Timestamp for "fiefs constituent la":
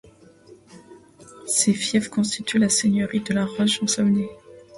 1.75-2.69